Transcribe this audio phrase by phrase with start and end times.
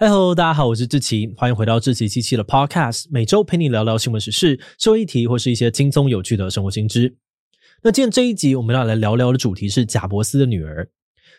[0.00, 7.16] 嗨喽，大家好，我是志奇，欢迎回到志奇七七的 Podcast，每周陪你聊聊新闻时事、社会议题或是一些轻松有趣的生活新知。
[7.82, 10.88] 那今天这一集我们要来聊聊的主题是贾伯斯的女儿。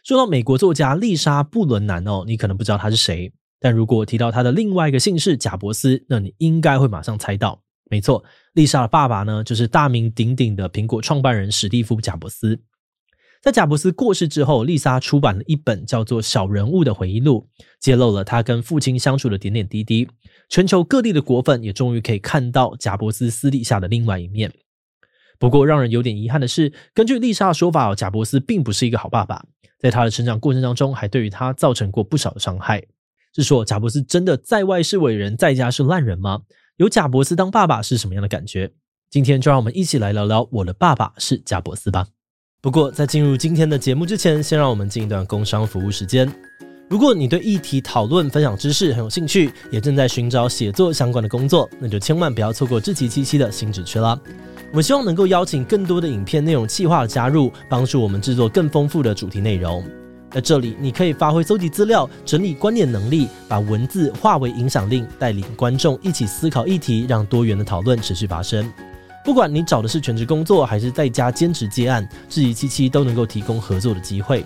[0.03, 8.21] 说到美国作家丽莎·布伦南哦，你可能不知道她是谁，但如果提到她的另外一个姓氏贾伯斯，那你应该会马上猜到，没错，
[8.55, 12.59] 丽莎的爸爸呢就是大名鼎鼎的苹果创办人史蒂夫·贾伯斯。
[13.41, 17.47] 在贾伯斯过世之后，丽莎出版了一本叫做《小人物》的回忆录，
[17.79, 20.07] 揭露了他跟父亲相处的点点滴滴。
[20.49, 24.51] 全球各地的果粉也终于可以看到贾伯斯私底下的另外一面。
[25.37, 29.45] 不过，让人有点遗憾的是，根据丽莎的说法，贾伯斯并不是一个好爸爸，
[29.79, 32.83] 在他的成长过程当中，还对于他造成过不少的伤害。
[33.33, 36.41] 是说，贾伯斯真的在外是伟人，在家是烂人吗？
[36.75, 38.73] 有贾伯斯当爸爸是什么样的感觉？
[39.09, 42.07] 今天就让我们一起来聊聊我的爸爸是贾伯斯吧。
[42.61, 46.29] 不过，在进入今天的节目之前，先让我们进一段工商服务时间。
[46.89, 54.19] 如果你对议题讨论、分享知识很有兴趣，也正在寻找写作相关的工作，那就千万不要错过志祺七七的新职缺啦！
[54.71, 59.81] 我们希望能够邀请更多的影片内容企划的加入，帮助我们制作更丰富的主题内容。
[60.29, 68.69] 在这里，你可以发挥搜集资料、整理观点能力，把文字化为影响力，带领观众一起思考议题，让多元的讨论持续发生。
[69.29, 74.43] 不管你找的是全职工作，还是在家兼职接案，志祺七七都能够提供合作的机会。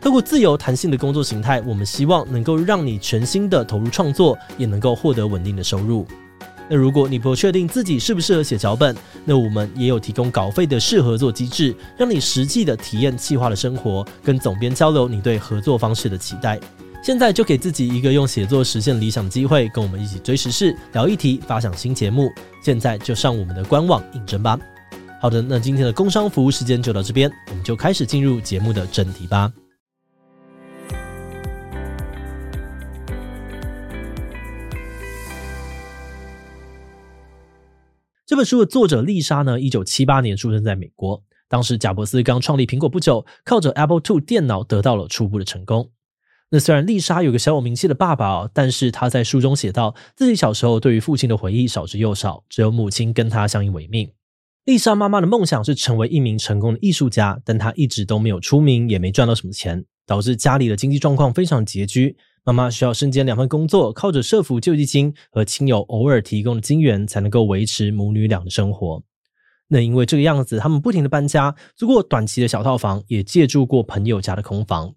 [0.00, 6.06] 透过自由弹性的工作形态，我们希望能够让你全心的投入创作，也能够获得稳定的收入。
[6.66, 16.58] 那如果你不确定自己适不适合写脚本，那我们也有提供稿费的试合作机制，让你实际的体验企划的生活，跟总编交流你对合作方式的期待。
[17.02, 22.30] 现在就给自己一个用写作实现理想的机会，跟我们一起追时事、聊议题、发想新节目。
[22.62, 24.56] 现在就上我们的官网应征吧。
[25.20, 29.52] 好的，那今天的工商服务时间就到这边，我们就开始进入节目的正题吧。
[38.24, 45.90] 这本书的作者丽莎呢，一九七八年出生在美国，当时贾伯斯刚创立苹果不久，靠着 Apple Two 电脑得到了初步的成功。
[46.54, 54.12] 那虽然丽莎有个小有名气的爸爸哦，但是她在书中写道，自己小时候对于父亲的回忆少之又少，只有母亲跟她相依为命。
[54.66, 62.18] 丽莎妈妈的梦想是成为一名成功的艺术家，但她一直都没有出名，也没赚到什么钱，导致家里的经济状况非常拮据。
[62.44, 69.02] 妈妈需要身兼两份工作，靠着社福救济金和亲友偶尔提供的金元，才能够维持母女俩的生活。
[69.68, 74.94] 那因为这个样子，他们不停的搬家，租过短期的小套房，也借住过朋友家的空房。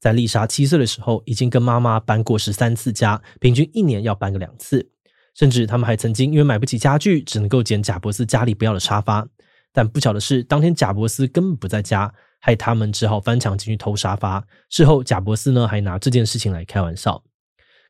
[0.00, 4.90] 在丽莎七岁的时候，已经跟妈妈搬过十三次家，平均一年要搬个两次。
[5.34, 9.28] 甚至他们还曾经因为买不起家具，只能够捡贾伯斯家里不要的沙发。
[9.72, 14.44] 但不巧的是，当天贾伯斯根本不在家，害他们只好翻墙进去偷沙发。
[14.68, 17.22] 事后，贾伯斯呢还拿这件事情来开玩笑。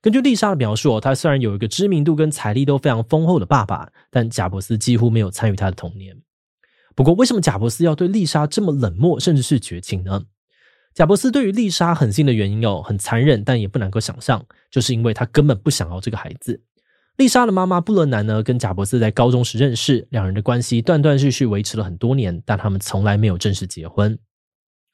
[0.02, 6.16] 根据丽莎的描述，她虽然有一个知名度跟财力都非常丰厚的爸爸，但贾伯斯几乎没有参与他的童年。
[6.94, 10.24] 不过，为什么贾伯斯要对丽莎这么冷漠，甚至是绝情呢？
[10.94, 16.60] 贾伯斯对于丽莎狠心的原因有很残忍，但也不能够想象，就是因为他根本不想要这个孩子。
[17.16, 24.18] 丽莎的妈妈布伦南呢，跟贾伯斯在高中时认识，两人的关系断断续续维持了很多年，但他们从来没有正式结婚。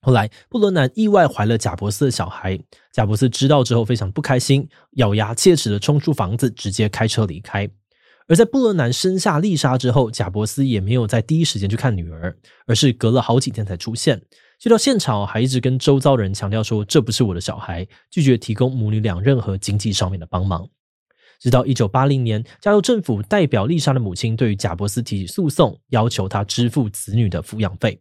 [0.02, 2.58] 后来，布伦南意外怀了贾伯斯的小孩，
[2.92, 7.68] 贾伯斯知道之后非常不开心，咬牙切齿的冲出房子，直接开车离开。
[8.28, 12.36] 而在布伦南生下丽莎之后，贾伯斯也没有在第一时间去看女儿，
[12.66, 14.20] 而是隔了好几天才出现。
[14.66, 20.68] 去到现场，还一直跟周遭人强调说，这不是我的小孩，拒绝提供母女俩任何经济上面的帮忙。
[21.38, 28.00] 直到一九八零年，加州政府代表丽莎的母亲对于贾伯斯提起诉讼，要求他支付子女的抚养费。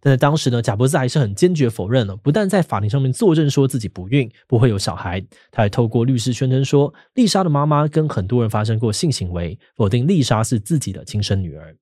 [0.00, 11.76] 但在当时呢，贾伯斯还是很坚决否认了，不但在法庭上面作证说自己不孕，不会有小孩，他还透过律师宣称说，丽莎的妈妈跟很多人发生过性行为，否定丽莎是自己的亲生女儿。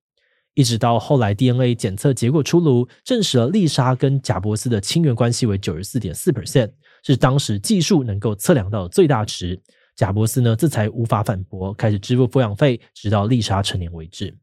[0.59, 6.69] 一直到后来 DNA 检测结果出炉，证实了丽莎跟贾伯斯的亲缘关系为九十四点四 percent，
[7.01, 9.57] 是当时技术能够测量到的最大值。
[9.95, 14.35] 贾伯斯呢，这才无法反驳，开始支付抚养费，直到丽莎成年为止。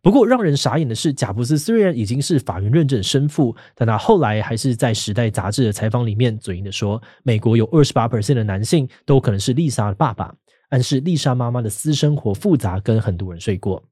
[0.00, 10.32] 不过让人傻眼的是，贾伯斯虽然已经是法院认证生父，但他后来还是在《时代》杂志的采访里面嘴硬的说，美国有二十八 percent 的男性都可能是丽莎的爸爸，
[10.68, 13.82] 暗示丽莎妈妈的私生活复杂，跟很多人睡过。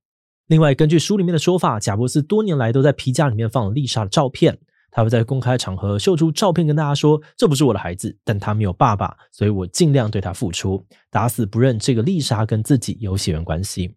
[0.49, 4.59] 另外，根据书里面的说法，贾伯斯多年来都在皮夹里面放了丽莎的照片。
[4.91, 13.95] 他会在公开场合秀出照片，跟大家说：“这不是我的孩子，但他没有爸爸，所以我尽量对他付出，打死不认这个丽莎跟自己有血缘关系。”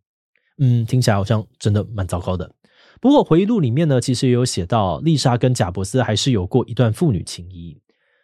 [0.59, 2.53] 嗯，听起来好像真的蛮糟糕的。
[2.99, 7.81] 不过回忆录里面呢，其实也有写到，丽莎跟贾伯斯还是有过一段父女情谊。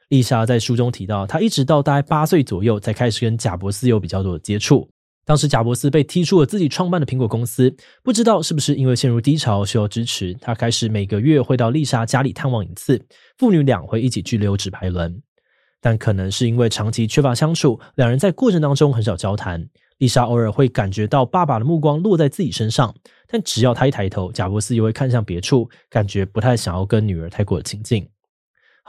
[0.10, 4.88] 丽莎在书中提到，她一直到大概八岁左右才开始跟贾伯斯有比较多的接触。
[5.28, 13.06] 当时贾伯斯被踢出了自己创办的苹果公司，不知道是不是因为陷入低潮需要支持，他开始每个月会到丽莎家里探望一次，
[13.38, 15.22] 父女俩会一起去溜直排轮。
[15.82, 19.68] 但可能是因为长期缺乏相处，两人在过程当中很少交谈。
[19.98, 22.96] 丽莎偶尔会感觉到爸爸的目光落在自己身上，
[23.28, 28.08] 但只要他一抬头，贾伯斯又会看向别处，感觉不太想要跟女儿太过亲近。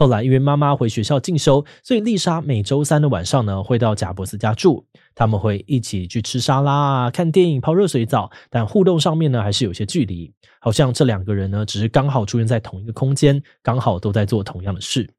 [0.01, 4.87] 后来，因为妈妈回学校进修，所以丽莎每周三的晚上呢，会到贾伯斯家住。
[5.13, 10.33] 他们会一起去吃沙拉啊，看电影、泡热水澡，但互动上面呢，还是有些距离。
[10.61, 15.13] 好像这两个人呢，只是刚好出现在同一个空间，刚好都在做同样的事。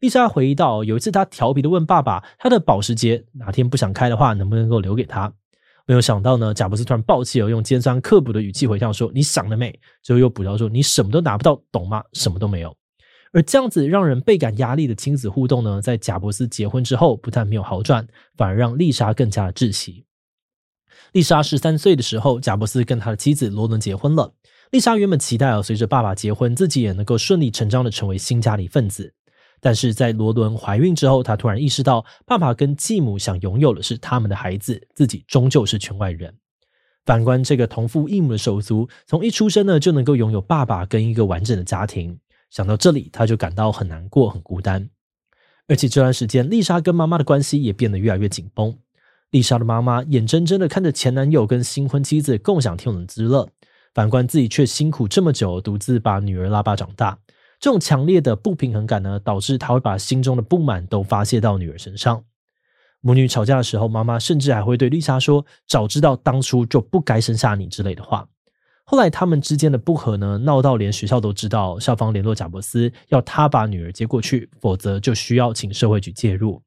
[0.00, 5.32] 丽莎回忆到，有一次她调皮的问爸爸，他的保时捷哪天不想开的话，能不能够留给他？
[5.86, 12.04] 没有想到呢，贾伯斯突然抱气而，用尖酸刻薄的语气回呛说：“你想得美！”最后又补刀说：“你什么都拿不到，懂吗？
[12.12, 12.76] 什么都没有。”
[13.32, 18.06] 而这样子让人倍感压力的亲子互动呢，在贾伯斯结婚之后，不但没有好转，
[18.36, 20.04] 反而让丽莎更加的窒息。
[21.12, 24.34] 丽莎十三岁的时候，贾伯斯跟他的妻子罗伦结婚了。
[24.70, 29.14] 丽莎原本期待啊，随着爸爸结婚，自己也能够顺理成章的成为新家的一份子。
[29.60, 36.34] 但是在罗伦怀孕之后，她突然意识到，爸爸跟继母想拥有的是他们的孩子，自己终究是圈外人。
[37.04, 42.18] 反观这个同父异母的手足，从一出生呢就能够拥有爸爸跟一个完整的家庭。
[42.50, 44.90] 想到这里，他就感到很难过、很孤单。
[45.68, 48.76] 而且这段时间，丽莎跟妈妈的关系也变得越来越紧绷。
[49.30, 53.48] 丽莎的妈妈眼睁睁的看着前男友跟新婚妻子共享天伦之乐，
[53.94, 57.18] 反观自己却辛苦这么久，独自把女儿拉巴长大。
[57.60, 62.24] 这种强烈的不平衡感呢，导致她会把心中的不满都发泄到女儿身上。
[63.00, 68.28] 母女吵架的时候，妈妈甚至还会对丽莎说：“早知道当初就不该生下你”之类的话。
[68.90, 76.60] 后来他们之间的不和呢，闹到连学校都知道，校方联络贾伯斯，要他把女儿接过去，否则就需要请社会局介入。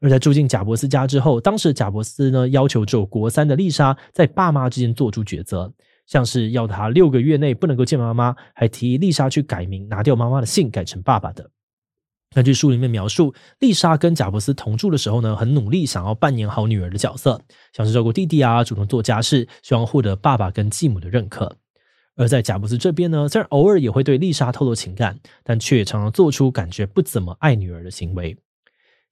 [0.00, 5.72] 而在住进贾伯斯家之后，当时贾伯斯呢，要求只有国三的丽莎在爸妈之间做出抉择，
[6.06, 11.48] 像是要她六个月内不能够见妈妈，还提议丽莎去改名，拿掉妈妈的姓，改成爸爸的。
[12.34, 17.40] 根据书里面描述，丽莎跟贾伯斯同住的时候呢，很努力想要扮演好女儿的角色，
[17.72, 21.56] 像是照顾弟弟啊，主动做家事，希望获得爸爸跟继母的认可。
[22.16, 28.36] 而在贾伯斯这边呢，虽然偶尔也会对丽莎透露情感，但却常常做出感觉不怎么爱女儿的行为，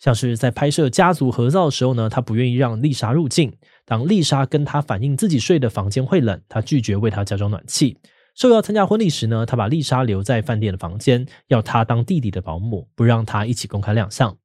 [0.01, 3.51] 像是在拍摄家族合照的时候呢，他不愿意让丽莎入镜；
[3.85, 7.97] 当丽莎跟他反映自己睡的房间会冷，他拒绝为她加装暖气。
[8.35, 14.37] 受邀参加婚礼时呢，他把丽莎留在饭店的房间，要她当弟弟的保姆，不让她一起公开亮相。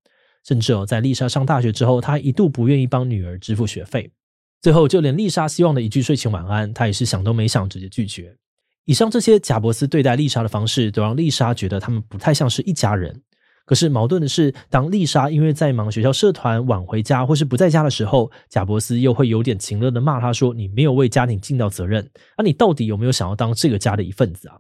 [0.46, 4.12] 甚至哦，在丽莎上大学之后，他一度不愿意帮女儿支付学费。
[4.62, 8.36] 最后，就连丽莎希望的一句睡前晚安，他也是想都没想直接拒绝。
[8.86, 13.22] 以上这些贾伯斯对待丽莎的方式，都让丽莎觉得他们不太像是一家人。
[13.68, 24.58] 可是矛盾的是，当丽莎因为在忙学校社团晚回家或是不在家的时候，贾伯斯又会有点情乐的骂她说：“你没有为家庭尽到责任，那你到底有没有想要当这个家的一份子啊？”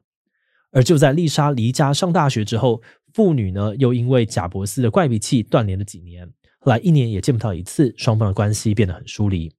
[0.73, 2.81] 而就在丽莎离家上大学之后，
[3.13, 9.49] 父女呢又因为贾伯斯的怪脾气断联了几年，后来一年也见不到一次，双方的关系变得很疏离。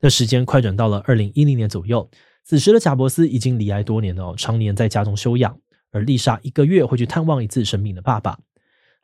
[0.00, 2.08] 那时间快转到了二零一零年左右，
[2.42, 5.54] 此时的贾伯斯已经离癌多年了，常年在家中休养，
[5.92, 8.38] 而丽莎一个月会去探望一次生病的爸爸。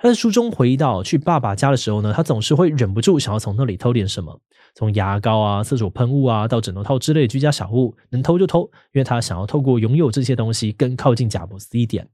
[0.05, 4.39] 他在书中回忆到，去爸爸家的时候呢，他总是会忍不住想要从那里偷点什么，
[4.75, 12.07] 从牙膏啊、厕所喷雾啊，到枕头套之类的居家小物，能偷就偷，因为他想要透过拥有这些东西更靠近贾伯斯一点。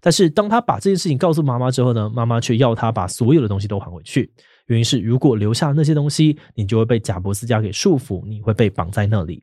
[0.00, 4.32] 但是当他把这件事情告诉妈妈之后呢，妈妈却要他把所有的东西都还回去，
[4.66, 9.42] 原因是如果留下那些东西，你就会被贾伯斯家给束缚，你会被绑在那里。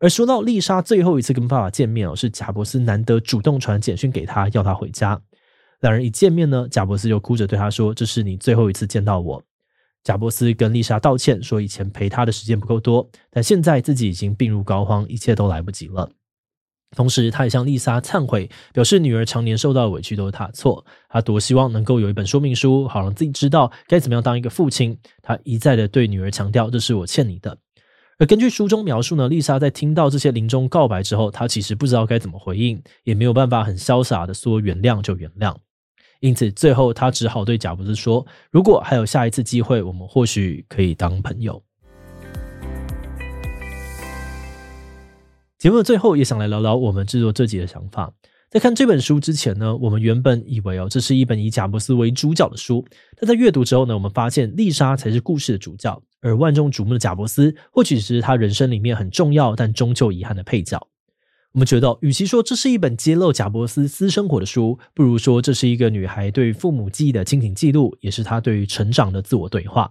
[0.00, 5.18] 而说到丽莎最后一次跟爸爸见面哦，是贾伯斯难得主动传简讯给他，要他回家。
[5.86, 9.40] 两人一见面呢，贾伯斯就哭着对他说：“这是你最后一次见到我。”
[10.02, 16.10] 贾伯斯跟丽莎道歉，说以前陪他的时间不够多，但现在自己已经病入膏肓，一切都来不及了。
[16.96, 20.84] 同时，他也向丽莎忏悔，表示女儿常年受到的委屈都是他的错。
[21.08, 24.98] 他多希望能够有一本说明书，好让自己知道该怎么样当一个父亲。
[25.22, 27.56] 他一再的对女儿强调：“这是我欠你的。”
[28.18, 35.54] 而根据书中描述呢，丽莎在听到这些临终告白之后，她其实不知道该怎么回应，也没有办法很潇洒的说原谅就原谅。
[36.20, 41.62] 因此，最后他只好对贾伯斯说：“如果还有下一次机会，我们或许可以当朋友。”
[45.58, 48.12] 节目的最后，也想来聊聊我们制作这集的想法。
[48.48, 52.84] 在看这本书之前呢，我们原本以为哦，这是一本以贾伯斯为主角的书。
[53.18, 60.80] 但在阅读之后呢，我们发现丽莎才是故事的主角，而万众瞩目的贾伯斯，或许只是他人生里面很重要但终究遗憾的配角。
[61.56, 69.90] 我们觉得，与其说这是一本揭露贾伯斯私生活的书，不如说这是一个女孩对父母记忆的亲情记录，也是她对于成长的自我对话。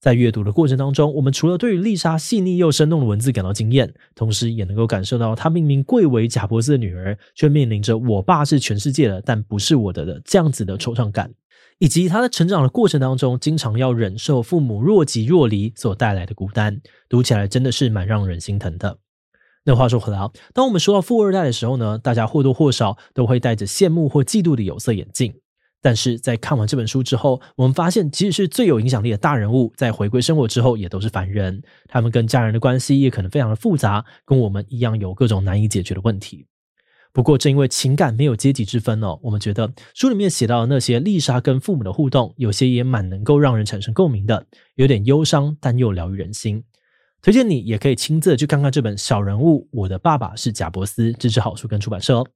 [0.00, 11.30] 在阅读的过程当中，我们除了对于丽莎细腻又生动的文字感到惊艳，同时也能够感受到她明明贵为贾伯斯的女儿，却面临着“我爸是全世界的，但不是我的”的这样子的惆怅感，
[11.78, 18.96] 以及她在成长的过程当中，经常要忍受父母若即若离所带来的孤单，读起来真的是蛮让人心疼的。
[19.66, 25.34] 那话说回来啊，当我们说到富二代的时候呢，大家或多或少都会戴着羡慕或嫉妒的有色眼镜。
[25.82, 31.62] 但是在看完这本书之后，我们发现，即使是最有影响力的大人物，在回归生活之后，也都是凡人。
[31.88, 36.46] 他们跟家人的关系也可能非常的复杂，跟我们一样有各种难以解决的问题。
[37.12, 44.46] 不过，正因为情感没有阶级之分哦，我们觉得书里面写到的那些丽莎跟父母的互动，有些也蛮能够让人产生共鸣的，
[44.76, 46.62] 有点忧伤，但又疗愈人心。
[47.26, 52.26] 推荐你也可以亲自去看看这本《小人物：我的爸爸是贾伯斯》，支持好书跟出版社哦。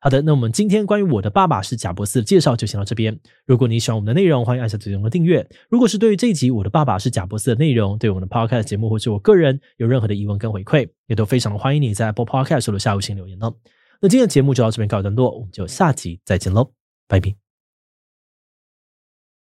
[0.00, 3.16] 好的，那我们今天关于我的爸爸是贾伯斯的介绍就先到这边。
[3.46, 5.48] 如果你喜欢我们的内容，欢迎按下最终的订阅。
[5.68, 13.54] 如果是对于这一集我的爸爸是贾伯斯的内容，对我们的 Podcast 节目或是我个人有任何的疑问跟回馈，也都非常的欢迎你在 Apple Podcast 留下五星留言哦。
[14.00, 16.72] 那今天的节目就到这边告一段落，我们就下集再见喽，
[17.06, 17.49] 拜拜。